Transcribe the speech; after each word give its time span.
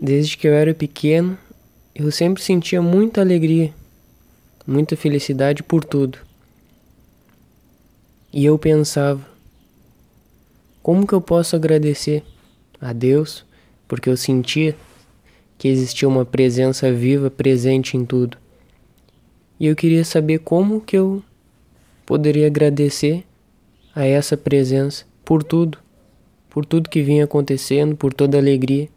Desde 0.00 0.36
que 0.38 0.48
eu 0.48 0.54
era 0.54 0.72
pequeno, 0.72 1.36
eu 1.94 2.10
sempre 2.10 2.42
sentia 2.42 2.80
muita 2.80 3.20
alegria, 3.20 3.74
muita 4.66 4.96
felicidade 4.96 5.62
por 5.62 5.84
tudo. 5.84 6.18
E 8.32 8.44
eu 8.44 8.58
pensava, 8.58 9.20
como 10.82 11.06
que 11.06 11.12
eu 11.12 11.20
posso 11.20 11.54
agradecer 11.54 12.22
a 12.80 12.92
Deus 12.94 13.44
porque 13.86 14.08
eu 14.08 14.16
sentia 14.16 14.74
que 15.58 15.68
existia 15.68 16.08
uma 16.08 16.24
presença 16.24 16.90
viva 16.90 17.30
presente 17.30 17.96
em 17.96 18.04
tudo. 18.04 18.38
E 19.58 19.66
eu 19.66 19.76
queria 19.76 20.04
saber 20.04 20.38
como 20.38 20.80
que 20.80 20.96
eu 20.96 21.22
poderia 22.06 22.46
agradecer 22.46 23.26
a 23.94 24.06
essa 24.06 24.36
presença 24.36 25.04
por 25.24 25.42
tudo, 25.42 25.76
por 26.48 26.64
tudo 26.64 26.88
que 26.88 27.02
vinha 27.02 27.24
acontecendo, 27.24 27.94
por 27.94 28.14
toda 28.14 28.38
a 28.38 28.40
alegria. 28.40 28.88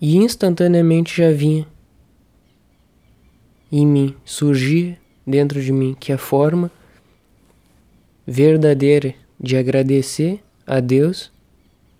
E 0.00 0.16
instantaneamente 0.16 1.16
já 1.20 1.30
vinha 1.30 1.66
em 3.70 3.86
mim, 3.86 4.16
surgia 4.24 4.98
dentro 5.26 5.62
de 5.62 5.72
mim 5.72 5.94
que 5.98 6.12
a 6.12 6.18
forma 6.18 6.70
verdadeira 8.26 9.14
de 9.38 9.56
agradecer 9.56 10.42
a 10.66 10.80
Deus 10.80 11.30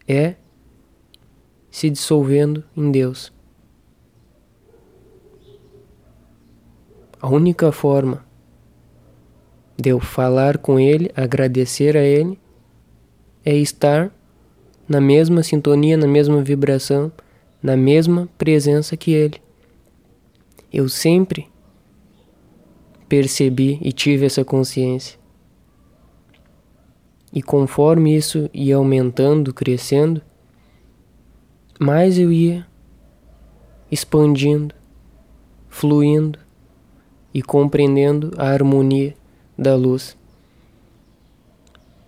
é 0.09 0.35
se 1.71 1.89
dissolvendo 1.89 2.65
em 2.77 2.91
Deus. 2.91 3.33
A 7.21 7.29
única 7.29 7.71
forma 7.71 8.25
de 9.77 9.91
eu 9.91 10.01
falar 10.01 10.59
com 10.59 10.81
Ele, 10.81 11.11
agradecer 11.15 11.97
a 11.97 12.03
Ele, 12.03 12.39
é 13.45 13.55
estar 13.55 14.11
na 14.89 15.01
mesma 15.01 15.43
sintonia, 15.43 15.97
na 15.97 16.07
mesma 16.07 16.43
vibração, 16.43 17.13
na 17.63 17.77
mesma 17.77 18.29
presença 18.39 18.97
que 18.97 19.13
Ele. 19.13 19.41
Eu 20.73 20.89
sempre 20.89 21.49
percebi 23.09 23.79
e 23.83 23.93
tive 23.93 24.27
essa 24.27 24.45
consciência. 24.45 25.19
E 27.33 27.43
conforme 27.43 28.17
isso 28.17 28.49
ia 28.53 28.77
aumentando, 28.77 29.53
crescendo, 29.53 30.23
mais 31.79 32.19
eu 32.19 32.33
ia 32.33 32.67
expandindo, 33.91 34.75
fluindo 35.69 36.39
e 37.33 37.43
compreendendo 37.43 38.33
a 38.37 38.49
harmonia 38.49 39.15
da 39.57 39.75
luz. 39.75 40.17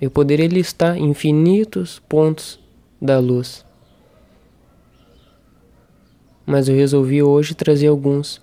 Eu 0.00 0.10
poderia 0.10 0.48
listar 0.48 0.98
infinitos 0.98 2.00
pontos 2.08 2.58
da 3.00 3.18
luz, 3.18 3.64
mas 6.44 6.68
eu 6.68 6.76
resolvi 6.76 7.22
hoje 7.22 7.54
trazer 7.54 7.88
alguns 7.88 8.40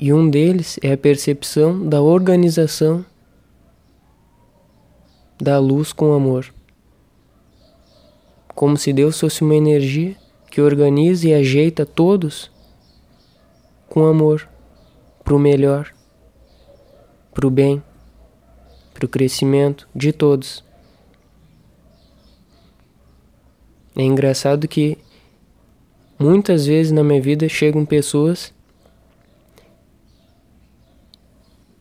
e 0.00 0.12
um 0.12 0.30
deles 0.30 0.78
é 0.80 0.92
a 0.92 0.96
percepção 0.96 1.84
da 1.88 2.00
organização 2.00 3.04
da 5.36 5.58
luz 5.58 5.92
com 5.92 6.12
amor. 6.12 6.54
Como 8.54 8.76
se 8.76 8.92
Deus 8.92 9.18
fosse 9.18 9.42
uma 9.42 9.56
energia 9.56 10.14
que 10.52 10.60
organiza 10.60 11.26
e 11.26 11.34
ajeita 11.34 11.84
todos 11.84 12.48
com 13.88 14.06
amor, 14.06 14.48
para 15.24 15.34
o 15.34 15.38
melhor, 15.38 15.92
para 17.34 17.46
o 17.46 17.50
bem, 17.50 17.82
para 18.94 19.04
o 19.04 19.08
crescimento 19.08 19.88
de 19.92 20.12
todos. 20.12 20.62
É 23.96 24.02
engraçado 24.02 24.68
que 24.68 24.96
muitas 26.18 26.66
vezes 26.66 26.92
na 26.92 27.04
minha 27.04 27.20
vida 27.20 27.48
chegam 27.48 27.84
pessoas 27.86 28.52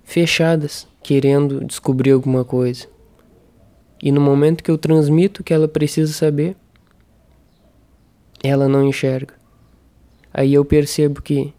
fechadas, 0.04 0.88
querendo 1.04 1.64
descobrir 1.66 2.12
alguma 2.12 2.46
coisa. 2.46 2.88
E 4.02 4.12
no 4.12 4.22
momento 4.22 4.64
que 4.64 4.72
eu 4.72 4.78
transmito 4.78 5.42
o 5.42 5.44
que 5.44 5.54
ela 5.54 5.68
precisa 5.68 6.14
saber, 6.14 6.56
ela 8.44 8.68
não 8.68 8.88
enxerga. 8.88 9.34
Aí 10.34 10.54
eu 10.54 10.64
percebo 10.64 11.22
que 11.22 11.54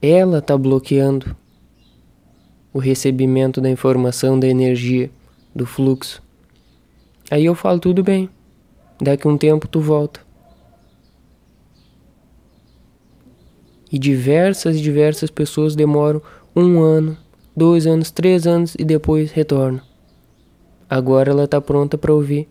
ela 0.00 0.38
está 0.38 0.56
bloqueando 0.56 1.36
o 2.72 2.78
recebimento 2.78 3.60
da 3.60 3.70
informação, 3.70 4.38
da 4.38 4.48
energia, 4.48 5.10
do 5.54 5.64
fluxo. 5.64 6.22
Aí 7.30 7.44
eu 7.44 7.54
falo 7.54 7.78
tudo 7.78 8.02
bem. 8.02 8.28
Daqui 9.00 9.26
um 9.26 9.36
tempo 9.36 9.66
tu 9.66 9.80
volta. 9.80 10.20
E 13.90 13.98
diversas 13.98 14.76
e 14.76 14.80
diversas 14.80 15.30
pessoas 15.30 15.76
demoram 15.76 16.20
um 16.54 16.80
ano, 16.80 17.16
dois 17.56 17.86
anos, 17.86 18.10
três 18.10 18.46
anos 18.46 18.74
e 18.78 18.84
depois 18.84 19.30
retornam. 19.30 19.80
Agora 20.88 21.30
ela 21.30 21.44
está 21.44 21.60
pronta 21.60 21.96
para 21.96 22.12
ouvir 22.12 22.48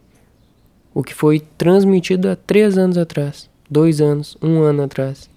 o 0.93 1.01
que 1.01 1.13
foi 1.13 1.39
transmitido 1.39 2.29
há 2.29 2.35
três 2.35 2.77
anos 2.77 2.97
atrás, 2.97 3.49
dois 3.69 3.99
anos, 3.99 4.37
um 4.41 4.61
ano 4.61 4.83
atrás. 4.83 5.29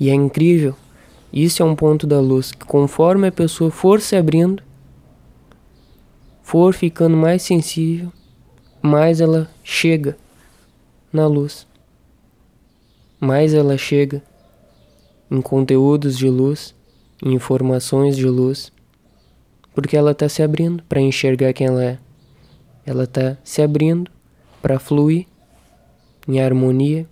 E 0.00 0.08
é 0.08 0.14
incrível, 0.14 0.74
isso 1.32 1.62
é 1.62 1.66
um 1.66 1.74
ponto 1.74 2.06
da 2.06 2.20
luz, 2.20 2.52
que 2.52 2.64
conforme 2.64 3.28
a 3.28 3.32
pessoa 3.32 3.70
for 3.70 4.00
se 4.00 4.16
abrindo, 4.16 4.62
for 6.40 6.72
ficando 6.72 7.16
mais 7.16 7.42
sensível, 7.42 8.12
mais 8.82 9.20
ela 9.20 9.48
chega 9.62 10.16
na 11.12 11.26
luz 11.26 11.68
mais 13.20 13.52
ela 13.52 13.76
chega 13.76 14.22
em 15.30 15.42
conteúdos 15.42 16.16
de 16.16 16.28
luz, 16.28 16.74
em 17.22 17.34
informações 17.34 18.16
de 18.16 18.26
luz, 18.26 18.72
porque 19.74 19.96
ela 19.96 20.12
está 20.12 20.28
se 20.28 20.42
abrindo 20.42 20.82
para 20.84 21.00
enxergar 21.00 21.52
quem 21.52 21.66
ela 21.66 21.84
é. 21.84 21.98
Ela 22.86 23.04
está 23.04 23.36
se 23.42 23.60
abrindo 23.60 24.10
para 24.62 24.78
fluir 24.78 25.26
em 26.26 26.40
harmonia, 26.40 27.08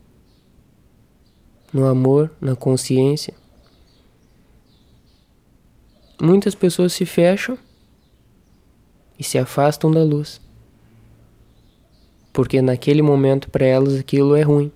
no 1.73 1.87
amor, 1.87 2.31
na 2.41 2.55
consciência. 2.55 3.35
Muitas 6.21 6.55
pessoas 6.55 6.93
se 6.93 7.05
fecham 7.05 7.59
e 9.19 9.25
se 9.25 9.39
afastam 9.39 9.91
da 9.91 10.03
luz, 10.03 10.41
porque 12.37 12.61
naquele 12.61 13.01
momento 13.01 13.49
para 13.49 13.65
elas 13.65 13.99
aquilo 13.99 14.37
é 14.37 14.43
ruim. 14.43 14.71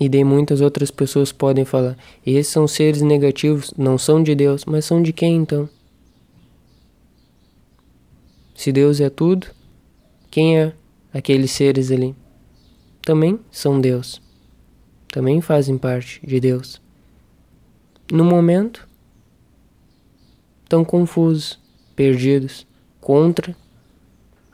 E 0.00 0.08
daí 0.08 0.24
muitas 0.24 0.60
outras 0.60 0.90
pessoas 0.90 1.30
podem 1.30 1.64
falar: 1.64 1.96
esses 2.26 2.48
são 2.52 2.66
seres 2.66 3.02
negativos, 3.02 3.72
não 3.78 3.96
são 3.96 4.20
de 4.20 4.34
Deus, 4.34 4.64
mas 4.64 4.84
são 4.84 5.00
de 5.00 5.12
quem 5.12 5.36
então? 5.36 5.68
Se 8.56 8.72
Deus 8.72 9.00
é 9.00 9.08
tudo, 9.08 9.46
quem 10.28 10.58
é 10.58 10.72
aqueles 11.14 11.52
seres 11.52 11.92
ali? 11.92 12.12
Também 13.02 13.38
são 13.52 13.80
Deus. 13.80 14.20
Também 15.06 15.40
fazem 15.40 15.78
parte 15.78 16.20
de 16.26 16.40
Deus. 16.40 16.82
No 18.10 18.24
momento, 18.24 18.88
estão 20.64 20.84
confusos, 20.84 21.56
perdidos, 21.94 22.66
contra 23.06 23.54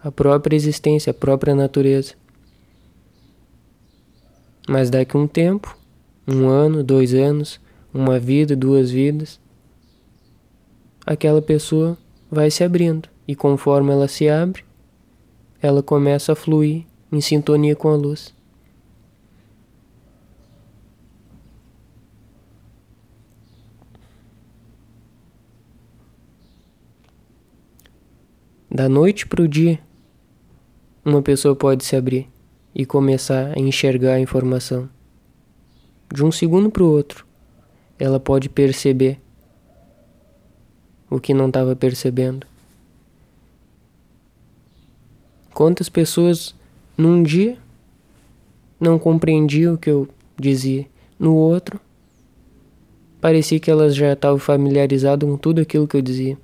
a 0.05 0.13
própria 0.13 0.55
existência, 0.55 1.11
a 1.11 1.15
própria 1.15 1.55
natureza. 1.55 2.13
Mas 4.69 4.91
daqui 4.91 5.17
a 5.17 5.21
um 5.21 5.26
tempo, 5.26 5.75
um 6.29 6.49
ano, 6.49 6.85
dois 6.85 7.15
anos, 7.15 7.59
uma 7.94 8.19
vida, 8.19 8.55
duas 8.55 8.91
vidas, 8.91 9.41
aquela 11.06 11.41
pessoa 11.41 11.97
vai 12.31 12.50
se 12.50 12.62
abrindo. 12.62 13.09
E 13.26 13.35
conforme 13.35 13.91
ela 13.91 14.06
se 14.06 14.29
abre, 14.29 14.62
ela 15.62 15.82
começa 15.82 16.32
a 16.32 16.37
fluir 16.37 16.85
em 17.11 17.23
sintonia 17.23 17.75
com 17.75 17.88
a 17.88 17.97
luz. 17.97 18.35
Da 28.75 28.89
noite 28.89 29.27
para 29.27 29.43
o 29.43 29.47
dia, 29.47 29.79
uma 31.05 31.21
pessoa 31.21 31.55
pode 31.55 31.85
se 31.85 31.95
abrir 31.95 32.27
e 32.75 32.87
começar 32.87 33.53
a 33.55 33.61
enxergar 33.61 34.15
a 34.15 34.21
informação. 34.21 34.89
De 36.11 36.25
um 36.25 36.33
segundo 36.33 36.71
para 36.71 36.83
o 36.83 36.91
outro, 36.91 37.27
ela 37.99 38.19
pode 38.19 38.49
perceber 38.49 39.21
o 41.11 41.21
que 41.21 41.35
não 41.35 41.49
estava 41.49 41.77
percebendo. 41.77 42.47
Quantas 45.53 45.91
pessoas 45.91 46.55
num 46.97 47.23
dia 47.23 47.59
não 48.81 48.99
compreendiam 48.99 49.75
o 49.75 49.79
que 49.79 49.91
eu 49.91 50.09
dizia, 50.41 50.87
no 51.19 51.35
outro 51.35 51.79
parecia 53.21 53.61
que 53.61 53.71
elas 53.71 53.95
já 53.95 54.15
estavam 54.15 54.39
familiarizadas 54.39 55.29
com 55.29 55.37
tudo 55.37 55.61
aquilo 55.61 55.87
que 55.87 55.99
eu 55.99 56.01
dizia. 56.01 56.39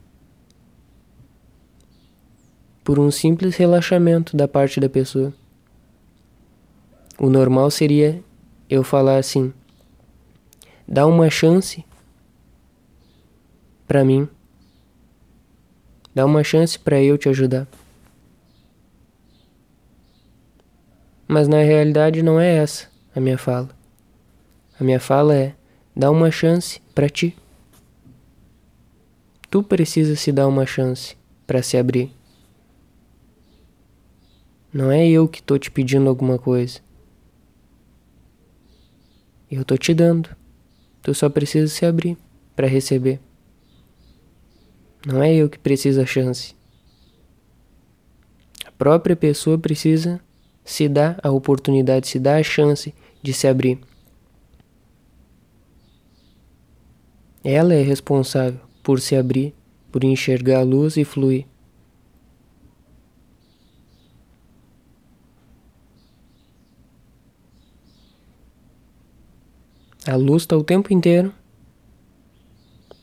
Por 2.88 2.98
um 2.98 3.10
simples 3.10 3.54
relaxamento 3.54 4.34
da 4.34 4.48
parte 4.48 4.80
da 4.80 4.88
pessoa. 4.88 5.34
O 7.18 7.28
normal 7.28 7.70
seria 7.70 8.24
eu 8.66 8.82
falar 8.82 9.18
assim: 9.18 9.52
dá 10.88 11.06
uma 11.06 11.28
chance 11.28 11.84
para 13.86 14.02
mim. 14.06 14.26
Dá 16.14 16.24
uma 16.24 16.42
chance 16.42 16.78
para 16.78 16.98
eu 17.02 17.18
te 17.18 17.28
ajudar. 17.28 17.68
Mas 21.28 21.46
na 21.46 21.58
realidade 21.58 22.22
não 22.22 22.40
é 22.40 22.56
essa 22.56 22.88
a 23.14 23.20
minha 23.20 23.36
fala. 23.36 23.68
A 24.80 24.82
minha 24.82 24.98
fala 24.98 25.36
é: 25.36 25.54
dá 25.94 26.10
uma 26.10 26.30
chance 26.30 26.80
para 26.94 27.10
ti. 27.10 27.36
Tu 29.50 29.62
precisa 29.62 30.16
se 30.16 30.32
dar 30.32 30.48
uma 30.48 30.64
chance 30.64 31.18
para 31.46 31.62
se 31.62 31.76
abrir. 31.76 32.16
Não 34.78 34.92
é 34.92 35.08
eu 35.08 35.26
que 35.26 35.42
tô 35.42 35.58
te 35.58 35.72
pedindo 35.72 36.08
alguma 36.08 36.38
coisa. 36.38 36.78
Eu 39.50 39.64
tô 39.64 39.76
te 39.76 39.92
dando. 39.92 40.28
Tu 41.02 41.12
só 41.14 41.28
precisa 41.28 41.66
se 41.66 41.84
abrir 41.84 42.16
para 42.54 42.68
receber. 42.68 43.18
Não 45.04 45.20
é 45.20 45.34
eu 45.34 45.50
que 45.50 45.58
preciso 45.58 46.00
a 46.00 46.06
chance. 46.06 46.54
A 48.64 48.70
própria 48.70 49.16
pessoa 49.16 49.58
precisa 49.58 50.20
se 50.64 50.88
dar 50.88 51.18
a 51.24 51.30
oportunidade, 51.32 52.06
se 52.06 52.20
dar 52.20 52.36
a 52.36 52.42
chance 52.44 52.94
de 53.20 53.32
se 53.32 53.48
abrir. 53.48 53.80
Ela 57.42 57.74
é 57.74 57.82
responsável 57.82 58.60
por 58.80 59.00
se 59.00 59.16
abrir, 59.16 59.52
por 59.90 60.04
enxergar 60.04 60.60
a 60.60 60.62
luz 60.62 60.96
e 60.96 61.04
fluir. 61.04 61.46
A 70.08 70.16
luz 70.16 70.44
está 70.44 70.56
o 70.56 70.64
tempo 70.64 70.90
inteiro 70.90 71.34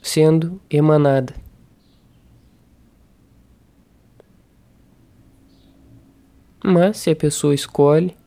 sendo 0.01 0.59
emanada. 0.67 1.35
Mas 6.63 6.97
se 6.97 7.11
a 7.11 7.15
pessoa 7.15 7.53
escolhe 7.53 8.17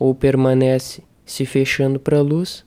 ou 0.00 0.12
permanece 0.16 1.04
se 1.24 1.46
fechando 1.46 2.00
para 2.00 2.18
a 2.18 2.22
luz, 2.22 2.66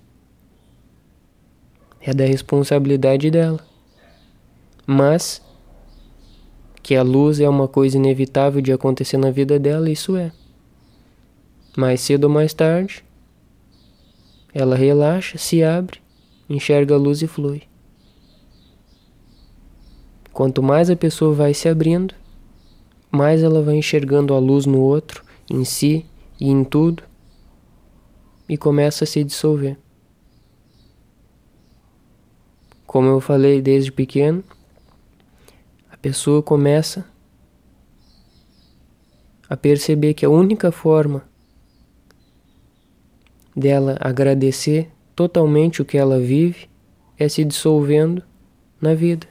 é 2.00 2.14
da 2.14 2.24
responsabilidade 2.24 3.30
dela. 3.30 3.60
Mas 4.88 5.42
que 6.82 6.96
a 6.96 7.04
luz 7.04 7.42
é 7.42 7.50
uma 7.50 7.68
coisa 7.68 7.98
inevitável 7.98 8.62
de 8.62 8.72
acontecer 8.72 9.18
na 9.18 9.32
vida 9.32 9.60
dela, 9.60 9.90
isso 9.90 10.16
é. 10.16 10.32
Mais 11.76 12.00
cedo 12.00 12.24
ou 12.24 12.30
mais 12.30 12.54
tarde, 12.54 13.05
ela 14.56 14.78
relaxa, 14.78 15.38
se 15.38 15.62
abre, 15.62 16.00
enxerga 16.50 16.96
a 16.96 16.98
luz 16.98 17.22
e 17.22 17.28
flui. 17.28 17.64
Quanto 20.32 20.64
mais 20.64 20.90
a 20.90 20.96
pessoa 20.96 21.34
vai 21.34 21.54
se 21.54 21.68
abrindo, 21.68 22.16
mais 23.12 23.44
ela 23.44 23.62
vai 23.62 23.76
enxergando 23.76 24.34
a 24.34 24.40
luz 24.40 24.66
no 24.66 24.80
outro, 24.80 25.26
em 25.52 25.66
si 25.66 26.06
e 26.40 26.50
em 26.50 26.64
tudo, 26.64 27.04
e 28.48 28.56
começa 28.56 29.04
a 29.04 29.08
se 29.08 29.26
dissolver. 29.26 29.78
Como 32.88 33.10
eu 33.10 33.20
falei 33.20 33.62
desde 33.62 33.92
pequeno, 33.92 34.42
a 35.92 35.98
pessoa 35.98 36.42
começa 36.42 37.06
a 39.50 39.58
perceber 39.58 40.14
que 40.14 40.26
a 40.26 40.30
única 40.30 40.72
forma 40.72 41.35
dela 43.56 43.98
agradecer 44.00 44.90
totalmente 45.16 45.82
o 45.82 45.86
que 45.86 45.98
ela 45.98 46.20
vive 46.20 46.68
é 47.18 47.30
se 47.30 47.46
dissolvendo 47.46 48.22
na 48.82 48.94
vida. 48.94 49.28